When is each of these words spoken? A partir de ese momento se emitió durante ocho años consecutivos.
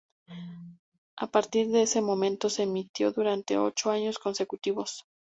A 1.17 1.27
partir 1.29 1.67
de 1.67 1.83
ese 1.83 2.01
momento 2.01 2.49
se 2.49 2.63
emitió 2.63 3.11
durante 3.11 3.59
ocho 3.59 3.91
años 3.91 4.17
consecutivos. 4.17 5.05